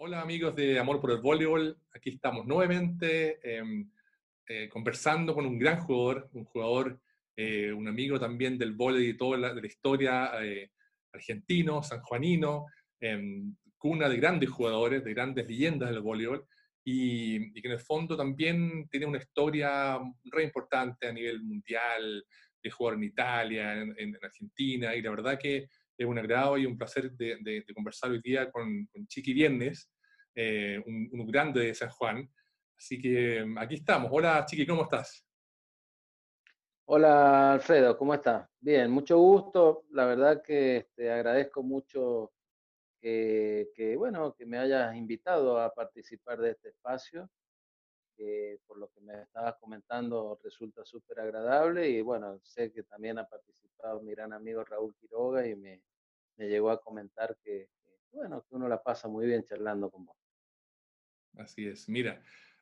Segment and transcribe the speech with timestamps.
[0.00, 3.90] Hola amigos de Amor por el Voleibol, aquí estamos nuevamente em,
[4.46, 7.00] eh, conversando con un gran jugador, un jugador,
[7.36, 10.70] eh, un amigo también del voleibol y toda la, de la historia eh,
[11.12, 12.66] argentino, sanjuanino,
[13.00, 16.46] em, cuna de grandes jugadores, de grandes leyendas del voleibol,
[16.84, 22.24] y, y, que en el fondo también tiene una historia re importante a nivel mundial,
[22.62, 25.66] de jugar en Italia, en, en Argentina, y la verdad que
[25.98, 29.90] es un agrado y un placer de, conversar hoy día con, Chiqui Viernes,
[30.34, 32.30] eh, un, grande de San Juan.
[32.76, 34.08] Así que mm, aquí estamos.
[34.12, 35.26] Hola Chiqui, ¿cómo estás?
[36.86, 38.48] Hola Alfredo, ¿cómo estás?
[38.60, 39.84] Bien, mucho gusto.
[39.90, 40.54] La verdad que
[40.94, 42.32] te este, agradezco mucho
[43.00, 47.28] que, bueno, que me hayas invitado a participar de este espacio.
[48.18, 53.16] Que por lo que me estabas comentando resulta súper agradable y bueno, sé que también
[53.18, 55.80] ha participado mi gran amigo Raúl Quiroga y me,
[56.36, 60.06] me llegó a comentar que, que, bueno, que uno la pasa muy bien charlando con
[60.06, 60.16] vos.
[61.36, 61.88] Así es.
[61.88, 62.20] Mira,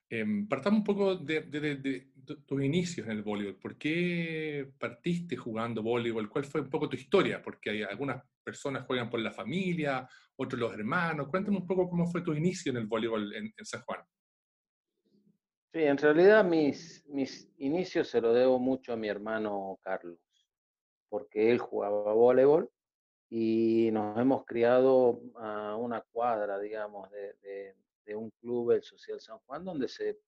[0.08, 2.12] eh, partamos un poco de, de, de, de,
[2.46, 3.58] tus inicios en el voleibol.
[3.58, 6.28] ¿Por qué partiste jugando voleibol?
[6.28, 7.42] ¿Cuál fue un poco tu historia?
[7.42, 11.28] Porque hay algunas personas juegan por la familia, otros los hermanos.
[11.28, 14.00] Cuéntame un poco cómo fue tu inicio en el voleibol en, en San Juan.
[15.76, 20.18] Sí, en realidad mis, mis inicios se lo debo mucho a mi hermano Carlos,
[21.10, 22.70] porque él jugaba voleibol
[23.28, 29.20] y nos hemos criado a una cuadra, digamos, de, de, de, un club, el Social
[29.20, 30.18] San Juan, donde se,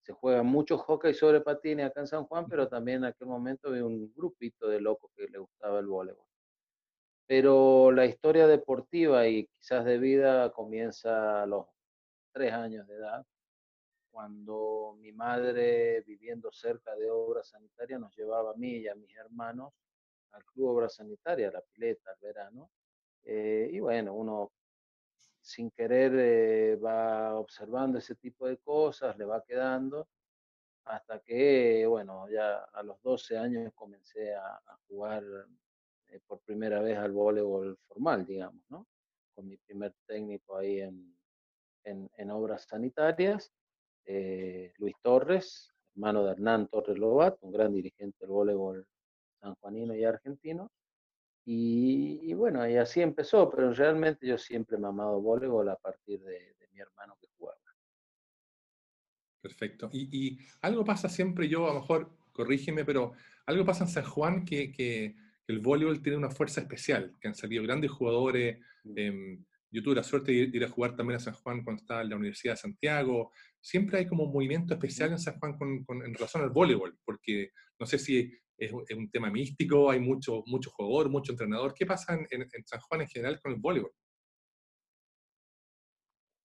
[0.00, 3.70] se juega mucho hockey sobre patines acá en San Juan, pero también en aquel momento
[3.70, 6.28] había un grupito de locos que le gustaba el voleibol.
[7.26, 11.66] Pero la historia deportiva y quizás de vida comienza a los
[12.32, 13.26] tres años de edad,
[14.14, 19.12] cuando mi madre, viviendo cerca de obra sanitaria, nos llevaba a mí y a mis
[19.16, 19.74] hermanos
[20.30, 22.70] al Club Obra Sanitaria, a la pileta, al verano.
[23.24, 24.52] Eh, y bueno, uno
[25.40, 30.08] sin querer eh, va observando ese tipo de cosas, le va quedando,
[30.84, 35.24] hasta que, bueno, ya a los 12 años comencé a, a jugar
[36.06, 38.86] eh, por primera vez al voleibol formal, digamos, ¿no?
[39.34, 41.18] Con mi primer técnico ahí en,
[41.82, 43.52] en, en obras sanitarias,
[44.06, 48.86] eh, Luis Torres, hermano de Hernán Torres Lobat, un gran dirigente del voleibol
[49.40, 50.70] sanjuanino y argentino.
[51.46, 55.76] Y, y, bueno, y así empezó, pero realmente yo siempre me he amado voleibol a
[55.76, 57.58] partir de, de mi hermano que jugaba.
[59.42, 59.90] Perfecto.
[59.92, 63.12] Y, y, algo pasa siempre, yo a lo mejor, corrígeme, pero
[63.44, 65.14] algo pasa en San Juan que, que,
[65.46, 68.58] que el voleibol tiene una fuerza especial, que han salido grandes jugadores.
[68.96, 69.38] Eh,
[69.70, 71.82] yo tuve la suerte de ir, de ir, a jugar también a San Juan cuando
[71.82, 73.32] estaba en la Universidad de Santiago.
[73.64, 76.98] Siempre hay como un movimiento especial en San Juan con, con, en relación al voleibol,
[77.02, 81.72] porque no sé si es, es, un tema místico, hay mucho, mucho jugador, mucho entrenador.
[81.72, 83.90] ¿Qué pasa en, en, en San Juan en general con el voleibol?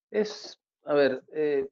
[0.10, 1.68] Es, a ver, eh,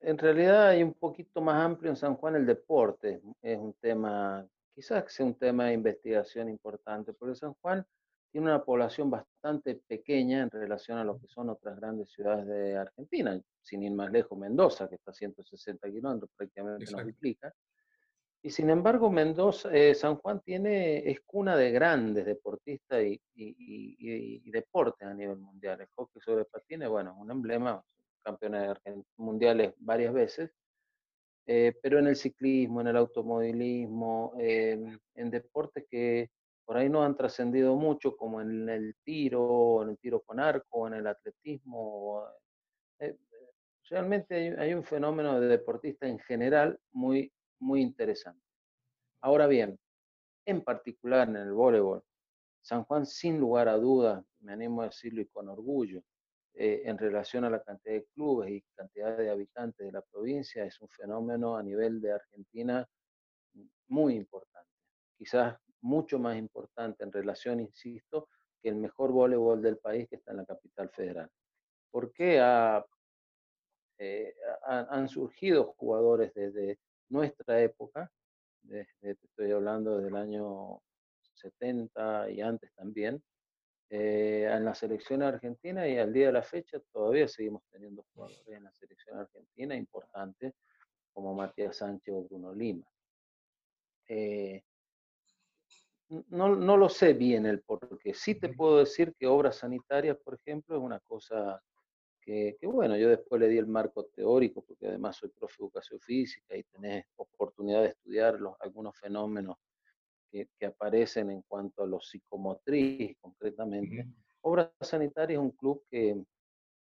[0.00, 3.22] en realidad hay un poquito más amplio en San Juan el deporte.
[3.40, 7.86] Es un tema, quizás sea un tema de investigación importante, porque San Juan
[8.34, 12.76] tiene una población bastante pequeña en relación a lo que son otras grandes ciudades de
[12.76, 17.04] Argentina, sin ir más lejos, Mendoza, que está a 160 kilómetros, prácticamente Exacto.
[17.04, 17.54] nos duplica.
[18.42, 23.54] Y sin embargo, Mendoza, eh, San Juan tiene, es cuna de grandes deportistas y, y,
[23.56, 25.82] y, y, deportes a nivel mundial.
[25.82, 27.80] El hockey sobre patines, bueno, es un emblema,
[28.20, 28.76] campeones
[29.16, 30.50] mundiales varias veces,
[31.46, 36.30] eh, pero en el ciclismo, en el automovilismo, eh, en deportes que
[36.64, 40.86] por ahí no han trascendido mucho, como en el tiro, en el tiro con arco,
[40.86, 42.24] en el atletismo.
[42.98, 43.16] Eh,
[43.90, 47.30] realmente hay, hay un fenómeno de deportista en general muy
[47.64, 48.42] muy interesante.
[49.22, 49.78] Ahora bien,
[50.46, 52.02] en particular en el voleibol,
[52.60, 56.02] San Juan sin lugar a dudas, me animo a decirlo y con orgullo,
[56.54, 60.64] eh, en relación a la cantidad de clubes y cantidad de habitantes de la provincia,
[60.64, 62.86] es un fenómeno a nivel de Argentina
[63.88, 64.70] muy importante.
[65.16, 68.28] Quizás mucho más importante en relación, insisto,
[68.60, 71.30] que el mejor voleibol del país que está en la capital federal.
[71.90, 72.84] ¿Por qué ha,
[73.98, 74.34] eh,
[74.66, 76.78] han surgido jugadores desde
[77.10, 78.10] nuestra época,
[78.62, 80.80] desde, estoy hablando del año
[81.34, 83.22] 70 y antes también,
[83.90, 88.48] eh, en la selección argentina y al día de la fecha todavía seguimos teniendo jugadores
[88.48, 90.54] en la selección argentina importantes
[91.12, 92.86] como Matías Sánchez o Bruno Lima.
[94.08, 94.62] Eh,
[96.08, 98.14] no, no, lo sé bien el porqué.
[98.14, 101.60] Sí te puedo decir que obras sanitarias, por ejemplo, es una cosa
[102.20, 105.64] que, que, bueno, yo después le di el marco teórico, porque además soy profe de
[105.64, 109.56] educación física y tenés oportunidad de estudiar los, algunos fenómenos
[110.30, 114.06] que, que, aparecen en cuanto a los psicomotriz concretamente.
[114.40, 116.22] Obras Sanitarias es un club que,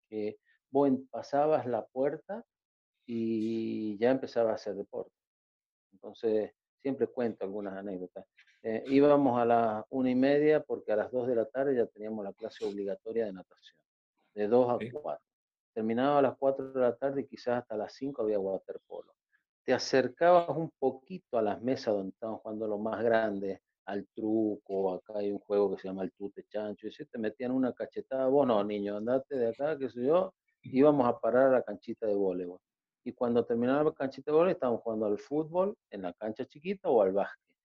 [0.09, 0.37] que
[0.71, 2.43] vos pasabas la puerta
[3.05, 5.13] y ya empezaba a hacer deporte.
[5.91, 6.51] Entonces,
[6.81, 8.25] siempre cuento algunas anécdotas.
[8.65, 11.85] Eh, íbamos a las una y media porque a las dos de la tarde ya
[11.85, 13.77] teníamos la clase obligatoria de natación,
[14.33, 15.25] de dos a cuatro.
[15.73, 19.13] Terminaba a las cuatro de la tarde y quizás hasta las cinco había waterpolo.
[19.65, 24.93] Te acercabas un poquito a las mesas donde estaban jugando los más grandes, al truco,
[24.93, 27.73] acá hay un juego que se llama el tute chancho, y si te metían una
[27.73, 31.63] cachetada, vos no, niño, andate de acá, qué sé yo, íbamos a parar a la
[31.63, 32.59] canchita de voleibol.
[33.03, 36.89] Y cuando terminaba la canchita de voleibol, estábamos jugando al fútbol en la cancha chiquita
[36.89, 37.55] o al básquet.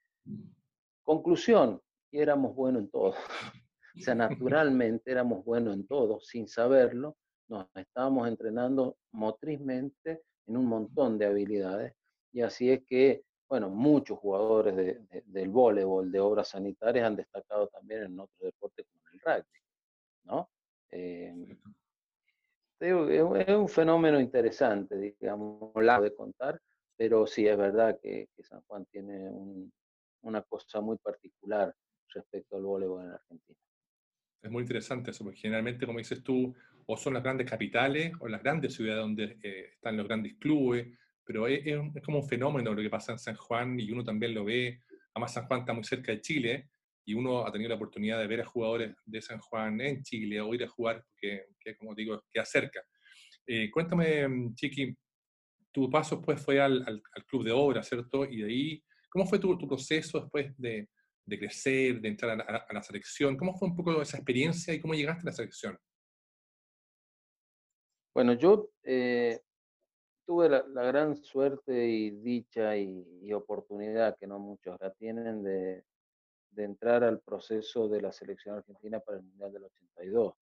[1.09, 3.15] Conclusión, y éramos buenos en todo.
[3.97, 7.17] O sea, naturalmente éramos buenos en todo, sin saberlo,
[7.49, 11.95] nos estábamos entrenando motrizmente en un montón de habilidades.
[12.31, 18.05] Y así es que bueno, muchos jugadores del voleibol, de obras sanitarias, han destacado también
[18.05, 19.61] en otros deportes como el rugby,
[20.25, 20.51] ¿no?
[20.91, 21.57] Eh,
[22.81, 26.61] es un fenómeno interesante, digamos, largo de contar,
[26.97, 29.31] pero sí es verdad que, San Juan tiene
[30.23, 31.75] una cosa muy particular
[32.15, 33.59] respecto al voleibol en Argentina.
[34.43, 36.55] Es muy interesante eso, porque generalmente, como dices tú,
[36.87, 40.87] o son las grandes capitales o las grandes ciudades donde eh, están los grandes clubes,
[41.25, 41.63] pero es,
[42.03, 44.81] como un fenómeno lo que pasa en San Juan y uno también lo ve.
[45.13, 46.71] Además, San Juan está muy cerca de Chile
[47.05, 50.41] y uno ha tenido la oportunidad de ver a jugadores de San Juan en Chile
[50.41, 51.45] o ir a jugar, que,
[51.77, 52.83] como digo, queda cerca.
[53.47, 54.97] Eh, cuéntame, mm, Chiqui,
[55.71, 58.25] tu paso después fue al, al, club de obra, ¿cierto?
[58.25, 60.89] Y de ahí, ¿cómo fue tu, tu proceso después de,
[61.25, 63.37] de, crecer, de entrar a, la selección?
[63.37, 65.79] ¿Cómo fue un poco esa experiencia y cómo llegaste a la selección?
[68.15, 69.41] Bueno, yo eh,
[70.27, 75.85] tuve la, gran suerte y dicha y, oportunidad que no muchos la tienen de,
[76.57, 80.35] entrar al proceso de la selección argentina para el Mundial del 82.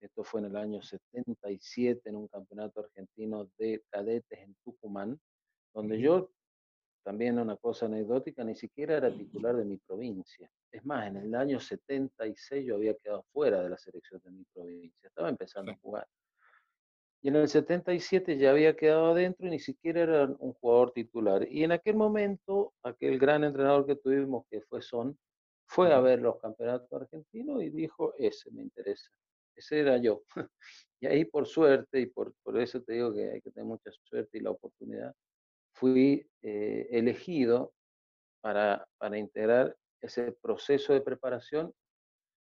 [0.00, 5.20] Esto fue en el año 77 en un campeonato argentino de cadetes en Tucumán,
[5.72, 6.32] donde yo,
[7.02, 10.50] también una cosa anecdótica, ni siquiera era titular de mi provincia.
[10.70, 14.44] Es más, en el año 76 yo había quedado fuera de la selección de mi
[14.52, 16.06] provincia, estaba empezando a jugar.
[17.22, 21.46] Y en el 77 ya había quedado adentro y ni siquiera era un jugador titular.
[21.50, 25.18] Y en aquel momento, aquel gran entrenador que tuvimos, que fue Son,
[25.66, 29.10] fue a ver los campeonatos argentinos y dijo, ese me interesa.
[29.54, 30.22] Ese era yo.
[31.00, 33.90] y ahí por suerte, y por, por eso te digo que hay que tener mucha
[33.92, 35.14] suerte y la oportunidad,
[35.80, 37.72] fui eh, elegido
[38.42, 41.72] para, para integrar ese proceso de preparación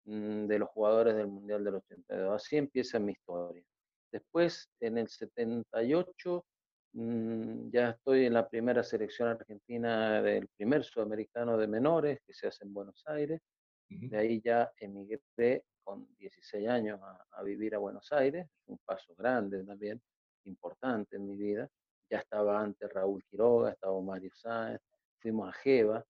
[0.05, 2.35] mm, de los jugadores del Mundial del 82.
[2.35, 3.65] Así empieza mi historia.
[4.13, 6.45] Después, en el 78,
[6.93, 12.47] mm, ya estoy en la primera selección argentina del primer sudamericano de menores que se
[12.47, 13.41] hace en Buenos Aires.
[13.89, 17.01] De ahí ya emigré con 16 años
[17.31, 20.01] a, vivir a Buenos Aires, un paso grande también,
[20.45, 21.69] importante en mi vida.
[22.09, 24.81] Ya estaba antes Raúl Quiroga, estaba Mario Sáenz,
[25.19, 26.05] fuimos a Jeva,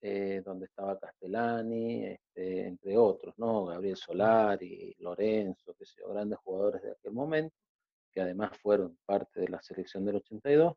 [0.00, 3.66] eh, donde estaba Castellani, este, entre otros, ¿no?
[3.66, 7.54] Gabriel Solari, Lorenzo, que sé grandes jugadores de aquel momento,
[8.10, 10.74] que además fueron parte de la selección del 82,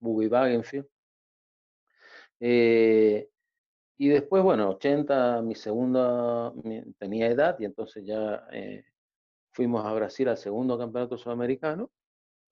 [0.00, 0.86] Buggy Wagenfield.
[4.02, 6.54] Y después, bueno, 80, mi segunda,
[6.98, 8.82] tenía edad y entonces ya eh,
[9.52, 11.90] fuimos a Brasil al segundo campeonato sudamericano.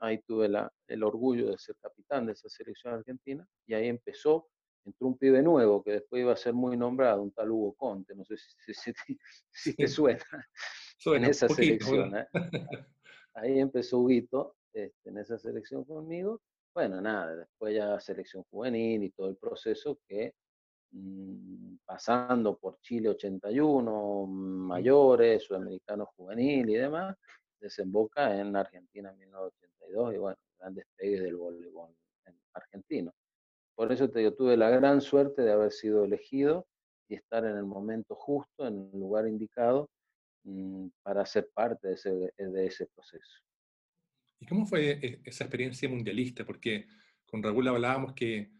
[0.00, 4.48] Ahí tuve la, el orgullo de ser capitán de esa selección argentina y ahí empezó
[4.88, 8.14] entró un pibe nuevo que después iba a ser muy nombrado, un tal Hugo Conte,
[8.14, 8.92] no sé si,
[9.76, 10.24] te suena,
[11.06, 12.16] en esa selección.
[12.16, 12.26] ¿eh?
[13.34, 16.40] Ahí empezó Huguito este, en esa selección conmigo.
[16.74, 20.34] Bueno, nada, después ya selección juvenil y todo el proceso que
[20.92, 27.16] mm, pasando por Chile 81, mayores, sudamericano juvenil y demás,
[27.60, 31.94] desemboca en Argentina en 1982 y bueno, gran despegue del voleibol
[32.52, 33.12] argentino.
[33.74, 36.66] Por eso te digo, tuve la gran suerte de haber sido elegido
[37.08, 39.88] y estar en el momento justo, en el lugar indicado,
[40.44, 43.38] mm, para ser parte de ese, de ese proceso.
[44.40, 46.44] ¿Y cómo fue e, esa experiencia mundialista?
[46.44, 46.86] Porque
[47.26, 48.50] con Raúl hablábamos que,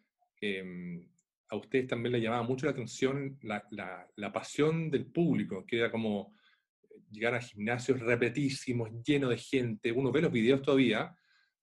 [0.40, 0.98] mm,
[1.50, 5.90] a ustedes también le llamaba mucho la atención la, la, pasión del público, que era
[5.90, 6.34] como
[7.10, 9.92] llegar a gimnasios repetísimos, llenos de gente.
[9.92, 11.14] Uno ve los videos todavía,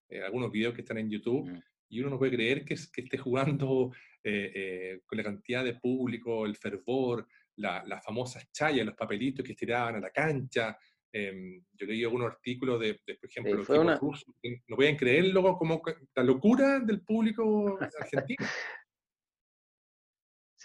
[0.09, 3.01] eh, algunos videos que están en YouTube, mm y uno no puede creer que, que
[3.01, 3.91] esté jugando
[4.23, 7.27] eh, eh, con la cantidad de público, el fervor,
[7.57, 10.77] las famosas chayas, los papelitos que estiraban a la cancha.
[11.11, 13.97] Em, yo leí algunos artículos de, por ejemplo, los una...
[13.97, 14.25] rusos,
[14.67, 15.81] no pueden creerlo, como
[16.13, 18.45] la locura del público argentino.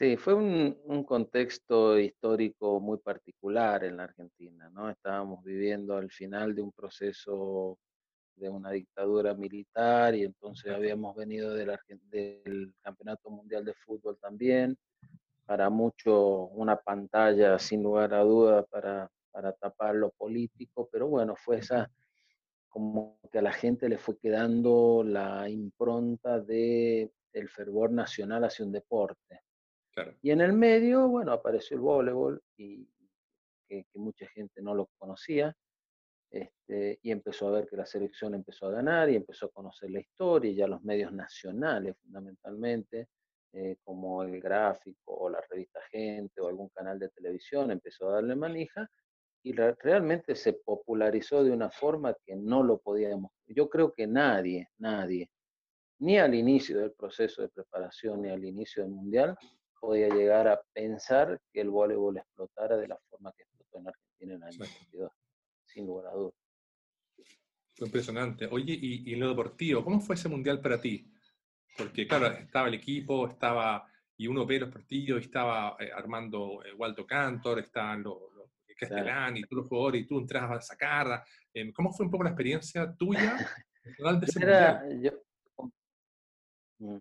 [0.01, 4.89] Sí, fue un, un, contexto histórico muy particular en la Argentina, ¿no?
[4.89, 7.79] Estábamos viviendo al final de un proceso
[8.49, 11.77] una dictadura militar y entonces habíamos venido del,
[12.09, 14.79] del Campeonato Mundial de Fútbol también,
[15.45, 21.37] para mucho una pantalla sin lugar a duda para, para tapar lo político, pero bueno,
[21.37, 21.91] fue esa
[22.71, 28.65] como que a la gente le fue quedando la impronta de el fervor nacional hacia
[28.65, 29.43] un deporte.
[30.23, 32.89] Y en el medio, bueno, apareció el voleibol y
[33.69, 35.55] que, mucha gente no lo conocía.
[36.31, 39.91] Este, y empezó a ver que la selección empezó a ganar y empezó a conocer
[39.91, 43.09] la historia y ya los medios nacionales fundamentalmente,
[43.53, 48.15] eh, como el gráfico o la revista Gente o algún canal de televisión, empezó a
[48.15, 48.89] darle manija
[49.43, 53.33] y realmente se popularizó de una forma que no lo podíamos.
[53.47, 55.31] Yo creo que nadie, nadie,
[55.99, 59.37] ni al inicio del proceso de preparación ni al inicio del Mundial,
[59.81, 64.35] podía llegar a pensar que el voleibol explotara de la forma que explotó en Argentina
[64.35, 65.13] en el año 22,
[65.65, 66.35] sin lugar a dudas.
[67.79, 68.47] Impresionante.
[68.51, 71.11] Oye, y, y lo deportivo, ¿cómo fue ese mundial para ti?
[71.77, 76.63] Porque, claro, estaba el equipo, estaba, y uno ve los partidos, y estaba eh, armando
[76.65, 78.19] eh, Waldo Cantor, estaban los,
[78.79, 81.23] Castellán, y tú los jugadores, y tú entrabas a sacar.
[81.53, 83.37] Eh, ¿Cómo fue un poco la experiencia tuya
[83.85, 85.23] de ese mundial?
[86.79, 86.97] Mm,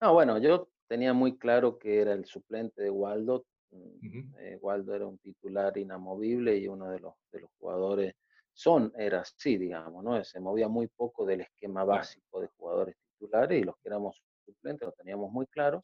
[0.00, 3.46] no, bueno, yo tenía muy claro que era el suplente de Waldo.
[3.70, 8.14] Mm, eh, Waldo era un titular inamovible y uno de los, de los jugadores,
[8.52, 10.22] son, era así, digamos, ¿no?
[10.22, 14.86] Se movía muy poco del esquema básico de jugadores titulares y los que éramos suplentes
[14.86, 15.82] lo teníamos muy claro.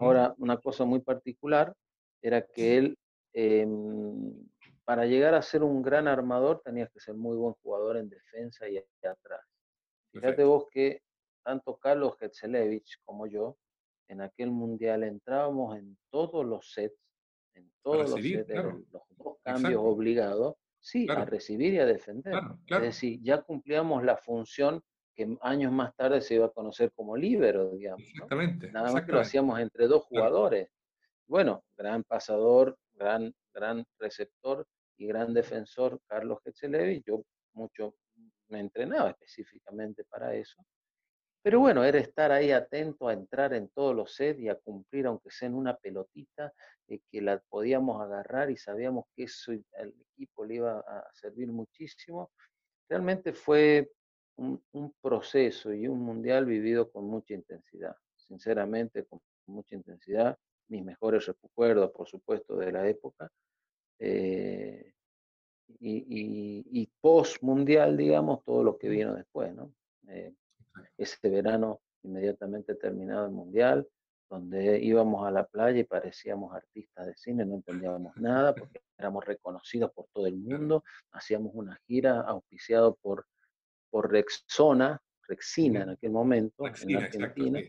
[0.00, 1.74] Ahora, una cosa muy particular
[2.20, 2.98] era que él,
[3.32, 4.34] em,
[4.84, 8.68] para llegar a ser un gran armador, tenías que ser muy buen jugador en defensa
[8.68, 9.40] y atrás.
[10.12, 11.02] Fíjate vos que
[11.42, 13.56] tanto Carlos Getzelevich como yo
[14.08, 16.98] en aquel mundial entrábamos en todos los sets,
[17.54, 18.48] en todos los sets,
[18.92, 22.34] los dos cambios obligados, sí, a recibir y a defender.
[22.66, 24.82] Es decir, ya cumplíamos la función
[25.14, 28.02] que años más tarde se iba a conocer como líbero, digamos.
[28.02, 28.70] Exactamente.
[28.72, 30.68] Nada más que lo hacíamos entre dos jugadores.
[31.26, 37.02] Bueno, gran pasador, gran, gran receptor y gran defensor Carlos Getzelevi.
[37.06, 37.22] Yo
[37.54, 37.94] mucho
[38.48, 40.64] me entrenaba específicamente para eso.
[41.44, 45.04] Pero bueno, era estar ahí atento a entrar en todos los sets y a cumplir,
[45.04, 46.54] aunque sea en una pelotita,
[46.88, 51.48] eh, que la podíamos agarrar y sabíamos que eso al equipo le iba a servir
[51.52, 52.30] muchísimo.
[52.88, 53.90] Realmente fue
[54.36, 54.58] un,
[55.02, 60.38] proceso y un mundial vivido con mucha intensidad, sinceramente, con mucha intensidad.
[60.68, 63.30] Mis mejores recuerdos, por supuesto, de la época.
[63.98, 64.94] Eh,
[65.78, 69.74] y, y, post mundial, digamos, todo lo que vino después, ¿no?
[70.08, 70.32] Eh,
[70.96, 73.88] ese verano inmediatamente terminado el mundial,
[74.28, 79.24] donde íbamos a la playa y parecíamos artistas de cine, no entendíamos nada porque éramos
[79.24, 80.36] reconocidos por todo el
[80.70, 83.26] mundo, hacíamos una gira auspiciado por,
[83.90, 87.60] por Rexona, Rexina en aquel momento, en Argentina,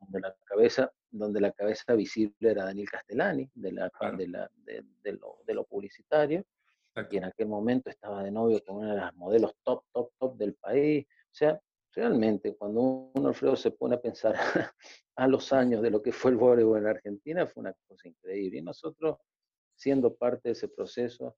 [0.00, 5.12] donde la cabeza donde la cabeza visible era Daniel Castellani, de, la, de, la, de,
[5.12, 6.44] lo, de, lo, publicitario,
[7.10, 10.36] y en aquel momento estaba de novio con una de las modelos top, top, top
[10.36, 11.06] del país.
[11.06, 11.60] O sea,
[11.92, 14.34] realmente cuando uno, Alfredo, se pone a pensar
[15.16, 18.58] a los años de lo que fue el voleibol en Argentina, fue una cosa increíble.
[18.58, 19.18] Y nosotros,
[19.74, 21.36] siendo parte de ese proceso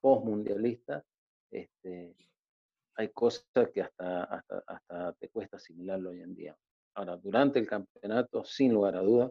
[0.00, 1.04] postmundialista,
[1.50, 2.16] este,
[2.96, 6.56] hay cosas que hasta, hasta, hasta te cuesta asimilarlo hoy en día.
[6.94, 9.30] Ahora, durante el campeonato, sin lugar a duda,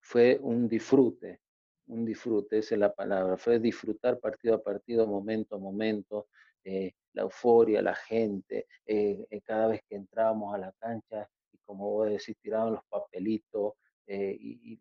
[0.00, 1.40] fue un disfrute,
[1.86, 6.28] un disfrute, esa es la palabra, fue disfrutar partido a partido, momento a momento,
[6.70, 11.56] eh, la euforia, la gente, eh, eh, cada vez que entrábamos a la cancha y
[11.64, 13.72] como vos decís, tiraban los papelitos
[14.06, 14.78] y,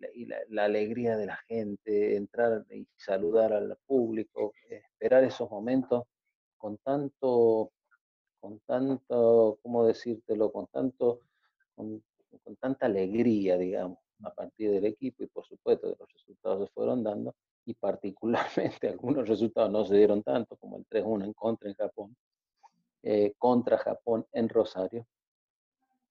[0.50, 6.04] la, alegría de la gente, entrar y saludar al público, esperar esos momentos
[6.58, 7.72] con tanto,
[8.40, 10.52] con tanto, ¿cómo decírtelo?
[10.52, 11.22] Con tanto,
[11.76, 12.04] con,
[12.60, 17.04] tanta alegría, digamos, a partir del equipo y por supuesto de los resultados se fueron
[17.04, 17.34] dando
[17.68, 22.16] y particularmente algunos resultados no se dieron tanto, como el 3-1 en contra en Japón,
[23.04, 25.06] eh, contra Japón en Rosario,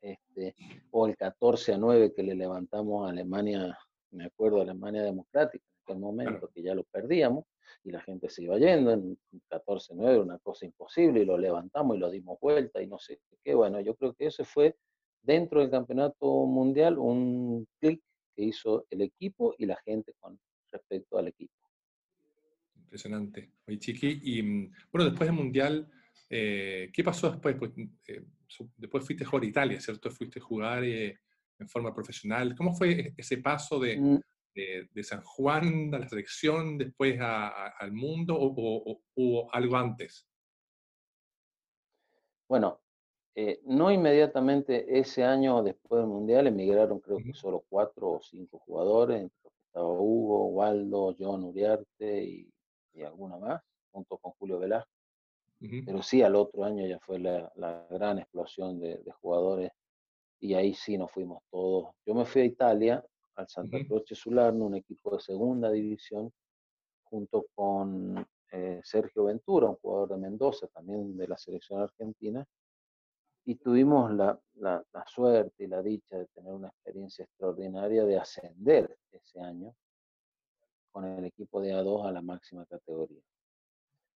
[0.03, 0.55] este,
[0.91, 3.77] o el 14-9 que le levantamos a Alemania,
[4.11, 7.45] me acuerdo, Alemania Democrática, en aquel momento que ya lo perdíamos
[7.83, 9.19] y la gente se iba yendo, en
[9.51, 13.55] 14-9 una cosa imposible y lo levantamos y lo dimos vuelta y no sé qué,
[13.55, 14.77] bueno, yo creo que ese fue
[15.23, 18.03] dentro del campeonato mundial un clic
[18.35, 20.39] que hizo el equipo y la gente con,
[20.77, 21.55] respecto al equipo.
[22.77, 23.51] Impresionante.
[23.67, 25.91] Oye, Chiqui, y mm, bueno, después del Mundial,
[26.29, 27.57] eh, ¿qué pasó después?
[27.57, 27.73] Pues,
[28.09, 28.25] eh,
[28.77, 30.11] después fuiste a jugar a Italia, ¿cierto?
[30.11, 31.19] Fuiste a jugar eh,
[31.59, 32.55] en forma profesional.
[32.57, 34.21] ¿Cómo fue e-, ese paso de, mm.
[34.93, 40.27] de, San Juan a la selección, después al mundo o, o, algo antes?
[42.49, 42.81] Bueno,
[43.65, 49.29] no inmediatamente ese año después del Mundial emigraron creo que solo cuatro o cinco jugadores,
[49.77, 52.51] estaba Hugo, Waldo, John Uriarte y,
[53.05, 54.91] alguna más, junto con Julio Velasco.
[55.61, 59.71] Pero sí, al otro año ya fue la, gran explosión de, jugadores
[60.41, 61.95] y ahí sí nos fuimos todos.
[62.07, 63.05] Yo me fui a Italia,
[63.35, 66.33] al Santa Croce Sularno, un equipo de segunda división,
[67.05, 72.47] junto con eh, Sergio Ventura, un jugador de Mendoza, también de la selección argentina,
[73.49, 78.99] y tuvimos la, la, suerte y la dicha de tener una experiencia extraordinaria de ascender
[79.13, 79.73] ese año
[80.91, 83.23] con el equipo de A2 a la máxima categoría.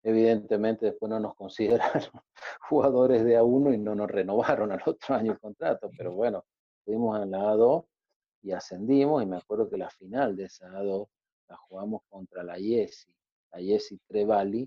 [0.02, 2.04] Evidentemente después no nos consideraron
[2.70, 6.47] jugadores de A1 y no nos renovaron al otro año el contrato, pero bueno,
[6.87, 7.85] fuimos en la A2
[8.44, 11.06] y ascendimos y me acuerdo que la final de esa A2
[11.49, 13.14] la jugamos contra la Yesi,
[13.52, 14.66] la Yesi Trevali,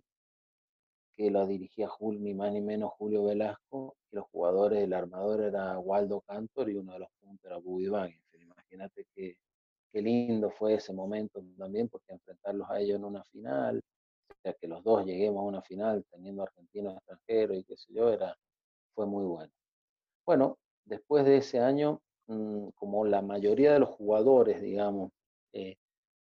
[1.16, 5.80] que la dirigía ni más ni menos Julio Velasco, y los jugadores, el armador era
[5.80, 8.14] Waldo Cantor y uno de los puntos era Bubiván.
[8.34, 9.38] Imagínate qué,
[9.92, 13.82] qué lindo fue ese momento también, porque enfrentarlos a ellos en una final,
[14.44, 18.12] o que los dos lleguemos a una final teniendo argentinos extranjeros y qué sé yo,
[18.12, 18.36] era,
[18.96, 19.52] fue muy bueno.
[20.26, 25.12] Bueno, después de ese año, mm, como la mayoría de los jugadores, digamos,
[25.54, 25.76] eh,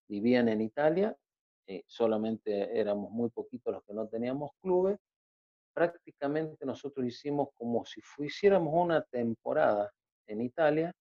[0.07, 1.15] vivían en Italia,
[1.67, 4.99] eh, solamente éramos muy poquitos los que no teníamos clubes,
[5.77, 9.91] prácticamente nosotros hicimos como si hiciéramos una temporada
[10.25, 10.91] en Italia,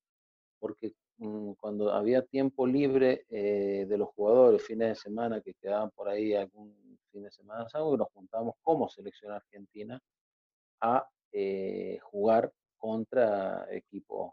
[0.59, 5.91] porque mm, cuando había tiempo libre eh, de los jugadores, fines de semana que quedaban
[5.93, 6.77] por ahí algún
[7.11, 9.99] fin de semana, nos juntamos como selección argentina
[10.83, 14.31] a eh, jugar contra equipos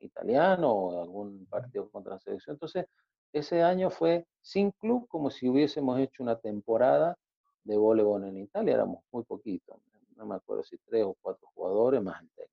[0.00, 2.56] italianos o algún partido contra la selección.
[2.56, 2.86] Entonces,
[3.32, 7.16] ese año fue sin club, como si hubiésemos hecho una temporada
[7.64, 9.78] de voleibol en Italia, éramos muy poquitos,
[10.16, 12.52] no me acuerdo si tres o cuatro jugadores más el técnico.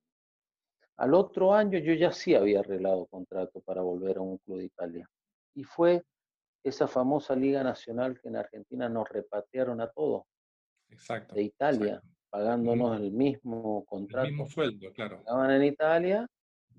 [0.98, 4.66] Al otro año yo ya sí había arreglado contrato para volver a un club de
[4.66, 5.10] Italia.
[5.56, 6.04] Y fue
[6.64, 10.24] esa famosa Liga Nacional que en Argentina nos repatriaron a todos.
[10.90, 11.36] Exacto.
[11.36, 14.28] De Italia, pagándonos el mismo contrato.
[14.28, 15.20] El mismo sueldo, claro.
[15.20, 16.28] Estaban en Italia,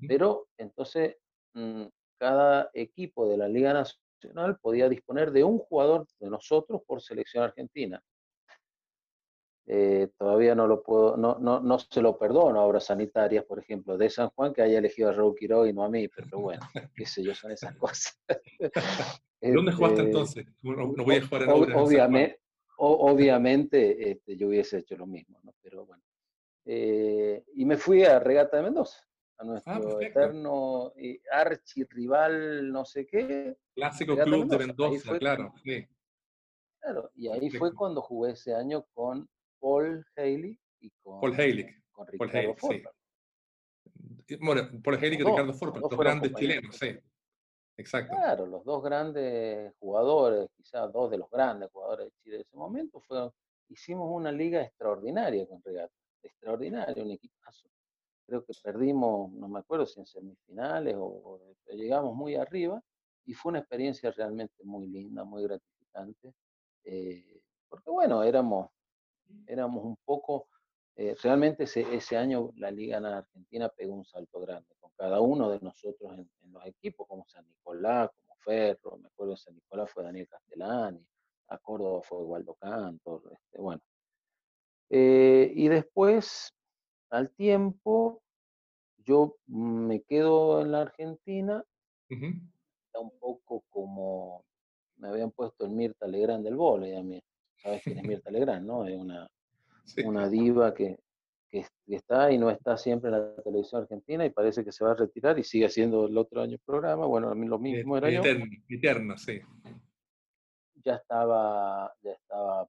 [0.06, 1.16] pero entonces
[1.54, 1.84] mm,
[2.18, 7.44] cada equipo de la Liga Nacional podía disponer de un jugador de nosotros por selección
[7.44, 8.02] argentina.
[9.72, 13.60] Eh, todavía no lo puedo, no, no, no, se lo perdono a obras sanitarias, por
[13.60, 16.40] ejemplo, de San Juan que haya elegido a Raúl Quiroga y no a mí, pero
[16.40, 16.60] bueno,
[16.96, 18.20] qué sé yo, son esas cosas.
[19.40, 20.46] ¿Dónde jugaste este, entonces?
[20.62, 22.40] No, voy a jugar en obviamente,
[22.78, 25.54] obviamente este, yo hubiese hecho lo mismo, ¿no?
[25.62, 26.02] pero bueno.
[26.64, 28.98] Eh, y me fui a Regata de Mendoza
[29.38, 33.56] a ah, nuestro eterno eh, archirrival, no sé qué.
[33.76, 35.54] Clásico Club de Mendoza, claro.
[36.80, 39.28] Claro, y ahí fue cuando jugué ese año con
[39.60, 41.66] Paul Haley y con, Paul Haley.
[41.92, 42.82] con Ricardo Paul
[44.26, 44.36] Sí.
[44.40, 46.96] Bueno, Paul Haley y Ricardo Ford, los, grandes chilenos, sí.
[47.76, 48.14] Exacto.
[48.14, 52.56] Claro, los dos grandes jugadores, quizás dos de los grandes jugadores de Chile de ese
[52.56, 53.30] momento, fue,
[53.68, 55.92] hicimos una liga extraordinaria con Regata,
[56.22, 57.70] extraordinaria, un equipazo
[58.30, 62.80] creo que perdimos, no me acuerdo si en semifinales o, llegamos muy arriba,
[63.26, 66.32] y fue una experiencia realmente muy linda, muy gratificante,
[66.84, 68.70] eh, porque bueno, éramos,
[69.46, 70.48] éramos un poco,
[70.96, 75.20] eh, realmente ese, ese, año la Liga en Argentina pegó un salto grande, con cada
[75.20, 79.54] uno de nosotros en, los equipos, como San Nicolás, como Ferro, me acuerdo de San
[79.54, 81.06] Nicolás fue Daniel Castellani,
[81.48, 83.80] a Córdoba fue Waldo Cantor, este, bueno.
[84.88, 86.52] Eh, y después
[87.10, 88.22] al tiempo,
[88.98, 91.64] yo me quedo en la Argentina,
[92.08, 94.44] un poco como
[94.96, 97.20] me habían puesto el Mirta Legrand del vole a mí.
[97.62, 98.86] ¿Sabes quién es Mirta Legrand, no?
[98.86, 99.28] Es una,
[100.06, 100.98] una diva que,
[101.48, 104.92] que, está y no está siempre en la televisión argentina y parece que se va
[104.92, 107.06] a retirar y sigue haciendo el otro año el programa.
[107.06, 108.22] Bueno, a mí lo mismo era yo.
[108.68, 109.40] Eterno, sí.
[110.82, 112.68] Ya estaba, ya estaba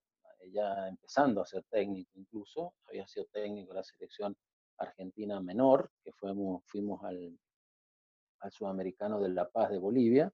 [0.52, 4.36] ya empezando a ser técnico incluso, había sido técnico de la selección
[4.78, 7.38] argentina menor, que fuimos, fuimos al,
[8.40, 10.32] al Sudamericano de La Paz de Bolivia,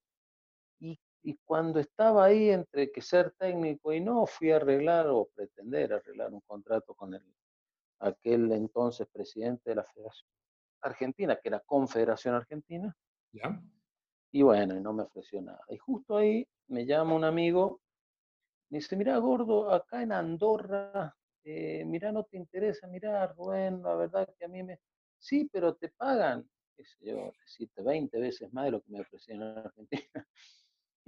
[1.28, 5.30] y, y, cuando estaba ahí entre que ser técnico y no, fui a arreglar o
[5.34, 7.24] pretender arreglar un contrato con el,
[8.00, 10.30] aquel entonces presidente de la Federación
[10.82, 12.96] Argentina, que era Confederación Argentina.
[13.32, 13.62] ¿Ya?
[14.32, 15.62] Y bueno, no me ofreció nada.
[15.70, 17.82] Y justo ahí me llama un amigo
[18.70, 23.96] me dice, mira, gordo, acá en Andorra, eh, mira, no te interesa, mira, Rubén, la
[23.96, 24.80] verdad que a mí me...
[25.18, 29.02] Sí, pero te pagan, qué sé yo, decirte 20 veces más de lo que me
[29.02, 30.27] ofrecían en Argentina.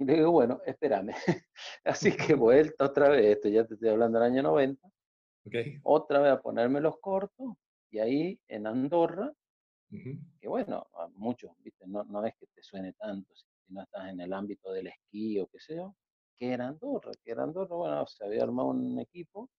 [0.00, 1.12] Y le digo, bueno, espérame.
[1.84, 4.88] Así que vuelta otra vez, esto ya te estoy hablando del año 90,
[5.44, 5.78] okay.
[5.82, 7.52] otra vez a ponerme los cortos,
[7.90, 9.30] Y ahí en Andorra,
[9.90, 11.86] que bueno, a muchos, ¿viste?
[11.86, 15.38] No, no es que te suene tanto si no estás en el ámbito del esquí
[15.38, 15.94] o qué sé yo,
[16.38, 19.50] que era Andorra, que era Andorra, bueno, se había armado un equipo,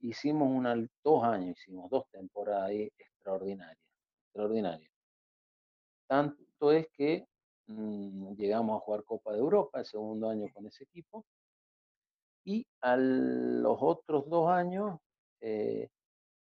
[0.00, 3.80] hicimos una, dos años, hicimos dos temporadas ahí extraordinarias,
[4.26, 4.92] extraordinarias.
[6.06, 7.26] Tanto es que
[7.66, 11.24] mm, llegamos a jugar Copa de Europa el segundo año con ese equipo,
[12.44, 14.98] y a los otros dos años
[15.40, 15.88] eh,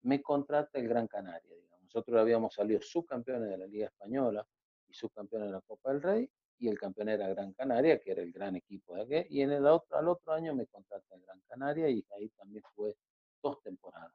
[0.03, 1.55] me contrata el Gran Canaria.
[1.55, 1.83] Digamos.
[1.83, 4.45] Nosotros habíamos salido subcampeones de la Liga Española
[4.87, 8.21] y subcampeones de la Copa del Rey, y el campeón era Gran Canaria, que era
[8.21, 11.21] el gran equipo de aquel, y en el otro, al otro año me contrata el
[11.21, 12.95] Gran Canaria y ahí también fue
[13.41, 14.13] dos temporadas.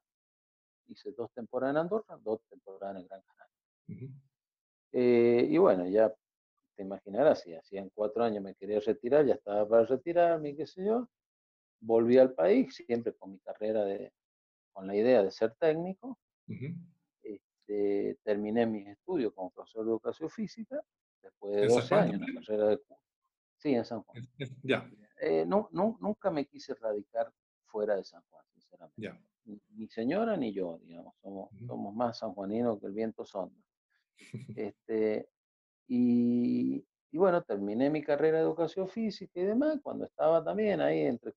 [0.86, 4.14] Hice dos temporadas en Andorra, dos temporadas en Gran Canaria.
[4.92, 6.14] Eh, y bueno, ya
[6.76, 10.84] te imaginarás, si hacían cuatro años me quería retirar, ya estaba para retirarme, qué sé
[10.84, 11.08] yo.
[11.80, 14.12] Volví al país, siempre con mi carrera de,
[14.72, 16.18] con la idea de ser técnico.
[17.22, 20.80] este, terminé mis estudios como profesor de educación física
[21.22, 22.80] después de 12 años, la carrera de
[23.56, 24.28] Sí, en San Juan.
[24.62, 24.88] Ya.
[25.20, 27.32] Eh, no, no, nunca me quise radicar
[27.64, 29.00] fuera de San Juan, sinceramente.
[29.00, 29.18] Ya.
[29.44, 33.56] Ni, señora ni yo, digamos, somos, somos más sanjuaninos que el viento sonda.
[34.56, 35.30] este,
[35.88, 41.00] y, y, bueno, terminé mi carrera de educación física y demás, cuando estaba también ahí
[41.00, 41.32] entre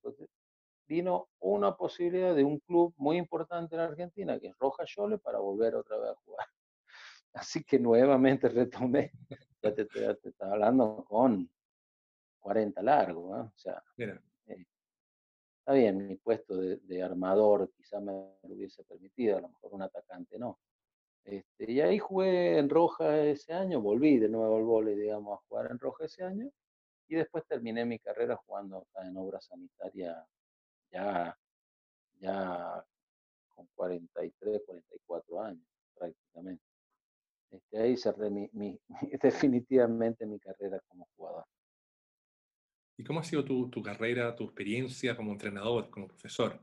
[0.86, 5.38] vino una posibilidad de un club muy importante en Argentina, que es Roja Chole, para
[5.38, 6.46] volver otra vez a jugar.
[7.32, 9.12] Así que nuevamente retomé
[9.62, 9.82] ya te,
[10.28, 11.50] estaba hablando con
[12.40, 13.42] 40 largo, ¿no?
[13.42, 14.66] O sea, eh,
[15.58, 19.82] está bien, mi puesto de, armador quizá me lo hubiese permitido, a lo mejor un
[19.82, 20.58] atacante no.
[21.24, 25.42] Este, y ahí jugué en Roja ese año, volví de nuevo al vole, digamos, a
[25.48, 26.50] jugar en Roja ese año,
[27.08, 30.24] y después terminé mi carrera jugando acá en obra sanitaria
[30.92, 31.36] ya,
[32.20, 32.84] ya
[33.54, 36.64] con 43, 44 años prácticamente.
[37.50, 38.80] Este, ahí cerré mi,
[39.22, 41.44] definitivamente mi carrera como jugador.
[42.96, 46.60] ¿Y cómo ha sido tu, tu, carrera, tu experiencia como entrenador, como profesor?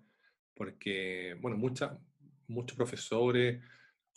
[0.53, 1.99] Porque, bueno, mucha,
[2.47, 3.61] muchos profesores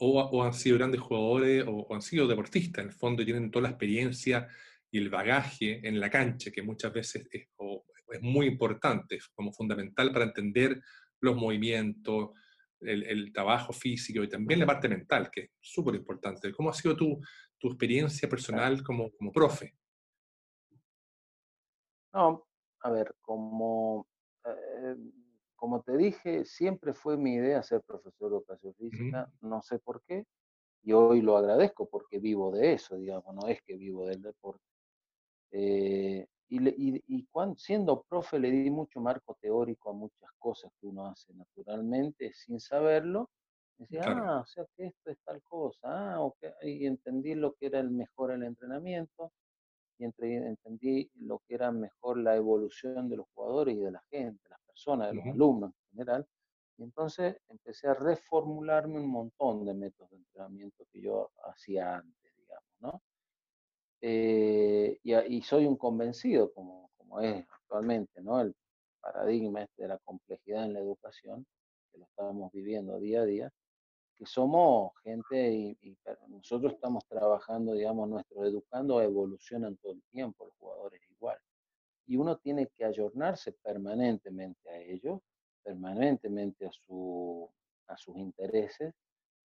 [0.00, 3.70] o, han sido grandes jugadores o, han sido deportistas, en el fondo tienen toda la
[3.70, 4.48] experiencia
[4.90, 7.48] y el bagaje en la cancha, que muchas veces es,
[8.12, 10.82] es muy importante, es como fundamental para entender
[11.20, 12.30] los movimientos,
[12.80, 16.52] el, trabajo físico y también la parte mental, que es súper importante.
[16.52, 17.20] ¿Cómo ha sido tu,
[17.58, 19.74] tu experiencia personal como, como profe?
[22.12, 22.46] No,
[22.80, 24.08] a ver, como,
[25.60, 30.02] como te dije, siempre fue mi idea ser profesor de educación física, no sé por
[30.04, 30.24] qué,
[30.82, 34.64] y hoy lo agradezco porque vivo de eso, digamos, no es que vivo del deporte.
[35.52, 41.06] Eh, y, cuando, siendo profe le di mucho marco teórico a muchas cosas que uno
[41.06, 43.28] hace naturalmente sin saberlo.
[43.76, 47.80] Decía, ah, o sea que esto es tal cosa, ah, y entendí lo que era
[47.80, 49.30] el mejor el entrenamiento,
[50.00, 54.48] y entendí lo que era mejor la evolución de los jugadores y de la gente,
[54.48, 56.26] las personas, de los alumnos en general.
[56.78, 62.32] Y entonces empecé a reformularme un montón de métodos de entrenamiento que yo hacía antes,
[62.36, 63.02] digamos, ¿no?
[64.00, 68.40] Eh, y, soy un convencido, como, como es actualmente, ¿no?
[68.40, 68.54] El
[69.00, 71.46] paradigma este de la complejidad en la educación,
[71.92, 73.52] que lo estamos viviendo día a día,
[74.20, 75.96] que somos gente y,
[76.28, 81.38] nosotros estamos trabajando, digamos, nuestros educando evolucionan todo el tiempo, los jugadores igual.
[82.06, 85.20] Y uno tiene que ayornarse permanentemente a ellos,
[85.62, 87.48] permanentemente a, su,
[87.86, 88.94] a sus intereses,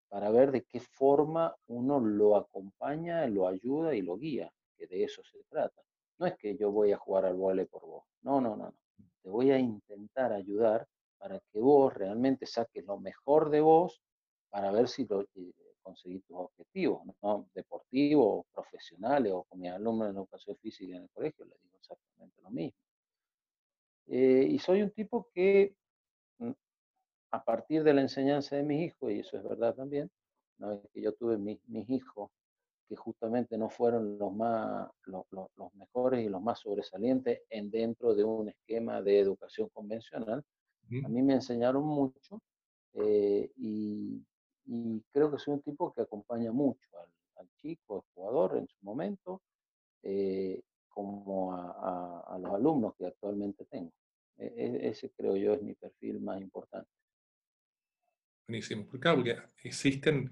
[0.10, 5.06] para ver de qué forma uno lo acompaña, lo ayuda y lo guía, que de
[5.06, 5.82] eso se trata.
[6.18, 8.76] No es que yo voy a jugar al vole por vos, no, no, no, no.
[9.24, 10.86] Te voy a intentar ayudar
[11.18, 14.02] para que vos realmente saques lo mejor de vos
[14.56, 17.46] para ver si lo, eh, conseguís tus objetivos, ¿no?
[17.54, 22.42] deportivos, profesionales o con mis alumnos en educación física en el colegio, les digo exactamente
[22.42, 22.80] lo mismo.
[24.08, 25.76] Eh, y soy un tipo que
[26.38, 26.52] mm,
[27.32, 30.10] a partir de la enseñanza de mis hijos, y eso es verdad también,
[30.60, 32.32] una vez que yo tuve mis, hijos,
[32.88, 35.26] que justamente no fueron los, más, los,
[35.74, 40.46] mejores y los más sobresalientes en dentro de un esquema de educación convencional,
[41.04, 42.40] a mí me enseñaron mucho
[42.94, 44.24] eh, y,
[45.12, 46.88] creo que soy un tipo que acompaña mucho
[47.38, 49.42] al, chico, al jugador en su momento,
[50.04, 53.92] eh, como a, los alumnos que actualmente tengo.
[54.38, 56.90] E, e, ese creo yo es mi perfil más importante.
[58.48, 58.86] Buenísimo.
[58.86, 60.32] Porque, claro, porque existen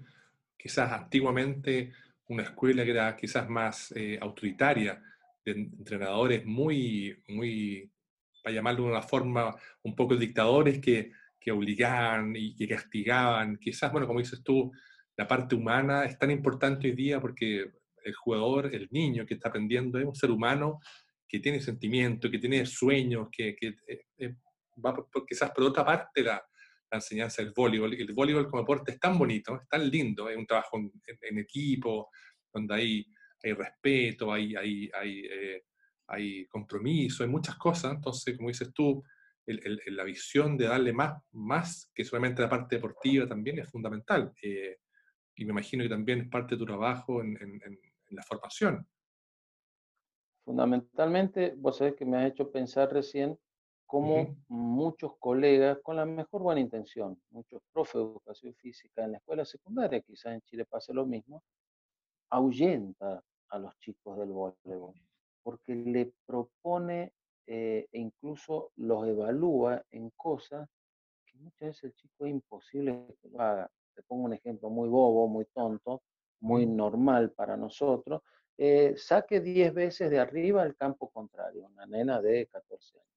[0.56, 1.92] quizás antiguamente
[2.28, 5.02] una escuela que era quizás más eh, autoritaria,
[5.44, 7.90] de entrenadores muy, muy,
[8.42, 11.12] para llamarlo de una forma, un poco dictadores que,
[11.44, 13.58] que obligaban y que castigaban.
[13.58, 14.72] Quizás, bueno, como dices tú,
[15.14, 17.70] la parte humana es tan importante hoy día porque
[18.02, 20.80] el jugador, el niño que está aprendiendo es un ser humano
[21.28, 24.34] que tiene sentimientos, que tiene sueños, que, que eh, eh,
[24.84, 24.96] va
[25.28, 26.42] quizás por otra parte la,
[26.90, 27.92] la, enseñanza del voleibol.
[27.92, 32.08] El voleibol como deporte es tan bonito, es tan lindo, es un trabajo en, equipo,
[32.52, 33.06] donde hay,
[33.42, 35.64] hay respeto, hay, hay, hay, eh,
[36.06, 37.94] hay, compromiso, hay muchas cosas.
[37.94, 39.02] Entonces, como dices tú,
[39.46, 44.32] el, la visión de darle más, más que solamente la parte deportiva también es fundamental.
[44.42, 48.86] y me imagino que también es parte de tu trabajo en, en, en la formación.
[50.44, 53.38] Fundamentalmente, vos sabés que me has hecho pensar recién
[53.86, 59.18] cómo muchos colegas, con la mejor buena intención, muchos profes de educación física en la
[59.18, 61.44] escuela secundaria, quizás en Chile pase lo mismo,
[62.30, 64.94] ahuyenta a los chicos del voleibol,
[65.42, 67.12] porque le propone
[67.46, 70.68] eh, e incluso los evalúa en cosas
[71.26, 73.70] que muchas veces el chico es imposible que lo haga.
[73.94, 76.02] Te pongo un ejemplo muy bobo, muy tonto,
[76.40, 78.22] muy normal para nosotros,
[78.56, 83.08] eh, saque 10 veces de arriba el campo contrario, una nena de 14 años.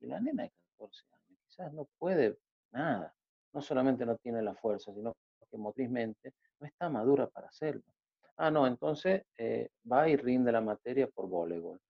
[0.00, 2.38] Y la nena de 14 años quizás no puede
[2.70, 3.14] nada,
[3.52, 5.16] no solamente no tiene la fuerza, sino
[5.50, 7.82] que motrizmente no está madura para hacerlo.
[8.36, 11.80] Ah, no, entonces eh, va y rinde la materia por voleibol.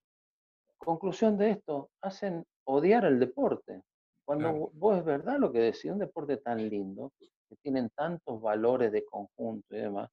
[0.88, 3.82] Conclusión de esto, hacen odiar el deporte.
[4.24, 7.12] Cuando vos es verdad lo que decís, un deporte tan lindo,
[7.46, 10.10] que tienen tantos valores de conjunto y demás.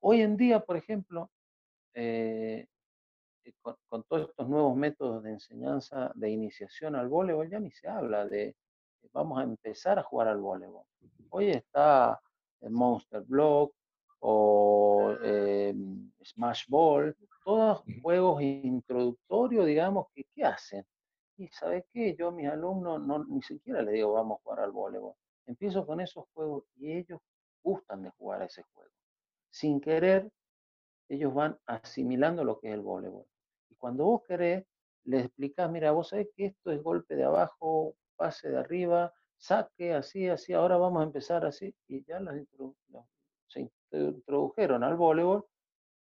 [0.00, 1.30] Hoy en día, por ejemplo,
[1.94, 2.66] eh,
[3.44, 7.86] eh, con, todos estos nuevos métodos de enseñanza, de iniciación al voleibol, ya ni se
[7.86, 8.56] habla de
[9.12, 10.84] vamos a empezar a jugar al voleibol.
[11.30, 12.20] Hoy está
[12.60, 13.72] el Monster Block
[14.18, 20.84] o em, Smash Ball, todos juegos introductorios, digamos, que ¿qué hacen?
[21.36, 22.14] Y ¿sabes qué?
[22.16, 25.14] Yo a mis alumnos no, ni siquiera les digo vamos a jugar al voleibol.
[25.46, 27.20] Empiezo con esos juegos y ellos
[27.62, 28.90] gustan de jugar a ese juego.
[29.50, 30.30] Sin querer,
[31.08, 33.26] ellos van asimilando lo que es el voleibol.
[33.68, 34.64] Y cuando vos querés,
[35.04, 39.92] les explicás, mira, vos sabés que esto es golpe de abajo, pase de arriba, saque,
[39.92, 42.34] así, así, ahora vamos a empezar así, y ya los,
[43.48, 45.44] se introdujeron al voleibol,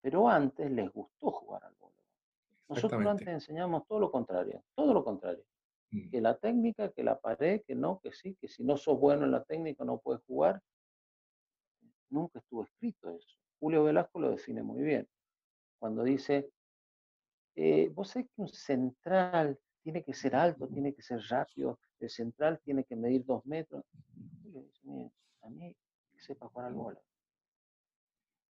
[0.02, 2.04] pero antes les gustó jugar al voleibol.
[2.68, 5.44] Nosotros antes enseñamos todo lo contrario, todo lo contrario.
[5.92, 6.10] Mm.
[6.10, 9.24] Que la técnica, que la pared, que no, que sí, que si no sos bueno
[9.24, 10.60] en la técnica no puedes jugar.
[12.10, 13.38] Nunca estuvo escrito eso.
[13.60, 15.08] Julio Velasco lo define muy bien.
[15.78, 16.50] Cuando dice,
[17.54, 22.10] eh, vos sabés que un central tiene que ser alto, tiene que ser rápido, el
[22.10, 23.84] central tiene que medir dos metros.
[24.42, 25.12] Julio dice,
[25.42, 25.76] a mí
[26.10, 27.00] que sepa jugar al bola.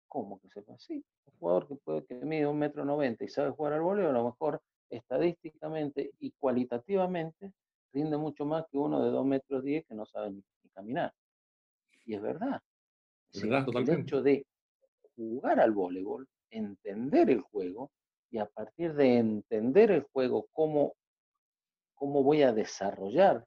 [0.10, 0.78] ¿Cómo que sepa?
[0.80, 4.10] Sí, un jugador que puede que mide un metro noventa y sabe jugar al bola,
[4.10, 7.54] a lo mejor estadísticamente y cualitativamente
[7.94, 10.44] rinde mucho más que uno de dos metros diez que no sabe ni,
[10.74, 11.14] caminar.
[12.06, 12.62] Y es verdad.
[13.32, 14.46] Es verdad, el hecho de
[15.16, 17.92] jugar al voleibol, entender el juego
[18.32, 20.96] y a partir de entender el juego, cómo,
[21.96, 23.46] cómo voy a desarrollar,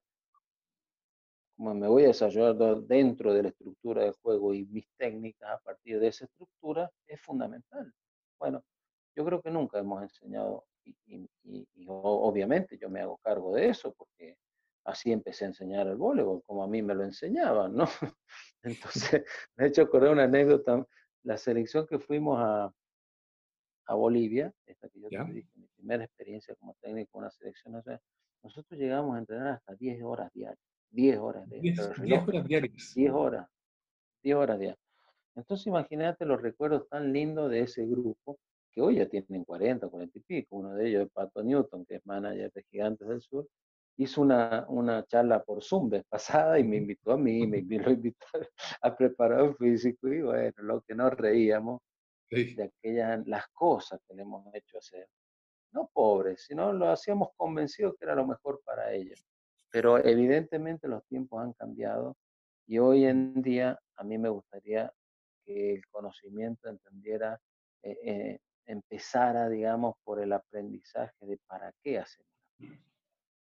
[1.62, 5.58] cómo me voy a desarrollar dentro de la estructura del juego y mis técnicas a
[5.58, 7.92] partir de esa estructura, es fundamental.
[8.36, 8.64] Bueno,
[9.14, 11.28] yo creo que nunca hemos enseñado, y,
[11.86, 14.36] obviamente yo me hago cargo de eso, porque
[14.84, 17.84] así empecé a enseñar el voleibol, como a mí me lo enseñaban, ¿no?
[18.64, 19.24] Entonces,
[19.56, 20.84] de hecho, acordé una anécdota
[21.22, 22.74] la selección que fuimos a,
[23.86, 27.80] a Bolivia, esta que yo te dije, mi primera experiencia como técnico en una selección
[28.42, 30.71] nosotros llegamos a entrenar hasta 10 horas diarias.
[30.92, 32.94] 10 horas, de, 10, horas diarias.
[32.94, 33.48] 10 horas.
[34.22, 34.78] 10 horas diarias.
[35.34, 38.38] Entonces imagínate los recuerdos tan lindos de ese grupo,
[38.70, 40.56] que hoy ya tienen 40, 40 y pico.
[40.56, 43.48] Uno de ellos es Pato Newton, que es manager de Gigantes del Sur,
[43.96, 47.90] hizo una, una charla por Zoom vez pasada y me invitó a mí, me, lo
[47.90, 48.26] invitó
[48.82, 51.80] a preparar físico y bueno, lo que nos reíamos
[52.30, 55.06] de aquellas, las cosas que le hemos hecho hacer.
[55.72, 59.22] No pobres, sino lo hacíamos convencidos que era lo mejor para ellos.
[59.72, 62.16] Pero evidentemente los tiempos han cambiado
[62.66, 64.92] y hoy en día a mí me gustaría
[65.44, 67.40] que el conocimiento entendiera,
[67.82, 72.30] eh, eh, empezara, digamos, por el aprendizaje de para qué hacemos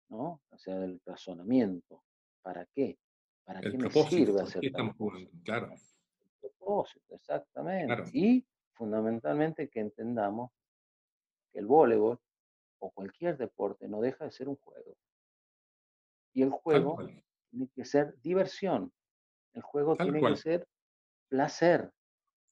[0.09, 0.41] ¿no?
[0.49, 2.03] O sea, del razonamiento.
[2.41, 2.97] ¿Para qué?
[3.43, 4.95] ¿Para qué me sirve hacer estamos
[5.43, 5.73] Claro.
[6.41, 8.09] El propósito, exactamente.
[8.13, 10.51] Y fundamentalmente que entendamos
[11.51, 12.19] que el voleibol
[12.79, 14.95] o cualquier deporte no deja de ser un juego.
[16.39, 16.97] Y el juego
[17.49, 18.93] tiene que ser diversión.
[19.53, 20.65] El juego tiene que ser
[21.27, 21.91] placer.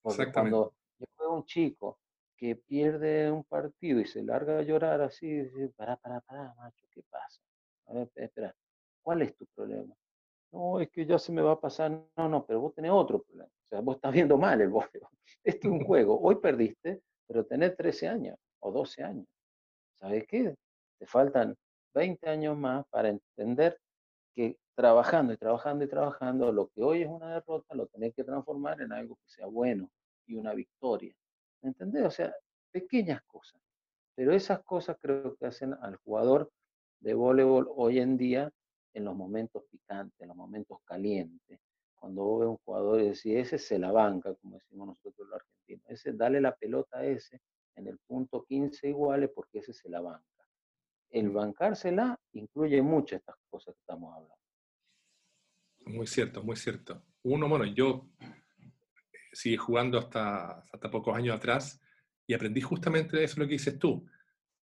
[0.01, 1.97] Porque cuando yo juego un chico
[2.35, 6.85] que pierde un partido y se larga a llorar así, dice, para, para, para, macho,
[6.91, 7.41] ¿qué pasa?
[7.85, 8.53] A ver, espera,
[9.01, 9.95] ¿cuál es tu problema?
[10.51, 11.89] No, es que ya se me va a pasar.
[12.17, 13.49] No, no, pero vos tenés otro problema.
[13.63, 15.11] O sea, vos estás viendo mal el voleibol.
[15.45, 16.19] Esto es un juego.
[16.19, 19.27] Hoy perdiste, pero tenés 13 años o 12 años.
[19.97, 20.53] ¿Sabes qué?
[20.99, 21.55] Te faltan
[21.97, 23.79] 20 años más para entender
[24.33, 28.23] que trabajando y trabajando y trabajando, lo que hoy es una derrota, lo tenés que
[28.23, 29.89] transformar en algo que sea bueno
[30.27, 31.13] y una victoria.
[31.61, 32.05] ¿Me entendés?
[32.05, 32.35] O sea,
[32.71, 33.59] pequeñas cosas.
[34.15, 36.51] Pero esas cosas creo que hacen al jugador
[36.99, 38.51] de voleibol hoy en día
[38.93, 41.59] en los momentos picantes, en los momentos calientes.
[41.95, 45.39] Cuando vos ves un jugador y decís, ese se la banca, como decimos nosotros los
[45.39, 47.41] argentinos, ese dale la pelota a ese
[47.75, 50.36] en el punto 15 iguales porque ese se la banca.
[51.09, 54.35] El bancársela incluye muchas estas cosas que estamos hablando.
[55.85, 57.03] Muy cierto, muy cierto.
[57.23, 58.09] Uno, bueno, yo
[59.31, 61.79] sigue jugando hasta, hasta pocos años atrás
[62.25, 64.05] y aprendí justamente eso lo que dices tú,